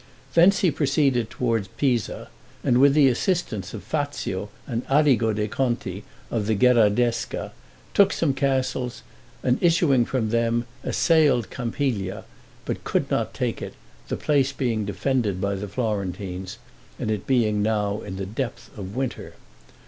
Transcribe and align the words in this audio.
Thence 0.33 0.61
he 0.61 0.71
proceeded 0.71 1.29
toward 1.29 1.67
Pisa, 1.77 2.29
and 2.63 2.79
with 2.79 2.95
the 2.95 3.07
assistance 3.07 3.71
of 3.71 3.83
Fazio 3.83 4.49
and 4.65 4.83
Arrigo 4.87 5.31
de' 5.31 5.47
Conti, 5.47 6.03
of 6.31 6.47
the 6.47 6.55
Gherardesca, 6.55 7.51
took 7.93 8.11
some 8.11 8.33
castles, 8.33 9.03
and 9.43 9.61
issuing 9.61 10.05
from 10.05 10.31
them, 10.31 10.65
assailed 10.83 11.51
Campiglia, 11.51 12.23
but 12.65 12.83
could 12.83 13.11
not 13.11 13.35
take 13.35 13.61
it, 13.61 13.75
the 14.07 14.17
place 14.17 14.51
being 14.51 14.85
defended 14.85 15.39
by 15.39 15.53
the 15.53 15.67
Florentines, 15.67 16.57
and 16.97 17.11
it 17.11 17.27
being 17.27 17.61
now 17.61 18.01
in 18.01 18.15
the 18.15 18.25
depth 18.25 18.75
of 18.75 18.95
winter. 18.95 19.35